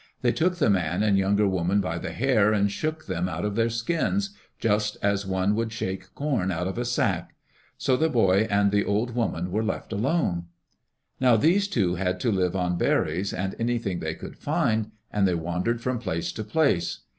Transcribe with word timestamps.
They 0.23 0.31
took 0.31 0.55
the 0.55 0.67
man 0.71 1.03
and 1.03 1.15
younger 1.15 1.47
woman 1.47 1.79
by 1.79 1.99
the 1.99 2.09
hair 2.11 2.51
and 2.53 2.71
shook 2.71 3.05
them 3.05 3.29
out 3.29 3.45
of 3.45 3.53
their 3.55 3.69
skins, 3.69 4.31
just 4.57 4.97
as 5.03 5.27
one 5.27 5.53
would 5.53 5.71
shake 5.71 6.15
corn 6.15 6.49
out 6.49 6.65
of 6.67 6.79
a 6.79 6.85
sack. 6.85 7.35
So 7.77 7.95
the 7.95 8.09
boy 8.09 8.47
and 8.49 8.71
the 8.71 8.83
old 8.83 9.13
woman 9.13 9.51
were 9.51 9.63
left 9.63 9.93
alone. 9.93 10.45
Now 11.19 11.35
these 11.37 11.67
two 11.67 11.97
had 11.97 12.19
to 12.21 12.31
live 12.31 12.55
on 12.55 12.79
berries 12.79 13.31
and 13.31 13.53
anything 13.59 13.99
they 13.99 14.15
could 14.15 14.37
find, 14.39 14.89
and 15.11 15.27
they 15.27 15.35
wandered 15.35 15.81
from 15.81 15.99
place 15.99 16.31
to 16.31 16.43
place. 16.43 17.01